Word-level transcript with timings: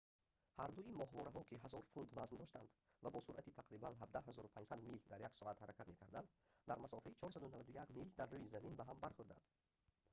ҳардуи 0.59 0.97
моҳвораҳо 0.99 1.41
ки 1.49 1.55
1000 1.65 1.83
фунт 1.93 2.09
вазн 2.17 2.35
доштанд 2.41 2.69
ва 3.03 3.09
бо 3.13 3.19
суръати 3.25 3.55
тақрибан 3.59 3.93
17 4.05 4.49
500 4.57 4.85
мил/соат 4.87 5.57
ҳаракат 5.63 5.87
мекарданд 5.91 6.27
дар 6.67 6.77
масофаи 6.83 7.17
491 7.21 7.95
мил 7.95 8.07
дар 8.19 8.27
рӯи 8.33 8.51
замин 8.53 8.73
ба 8.77 8.83
ҳам 8.89 8.97
бархӯрданд 9.03 9.43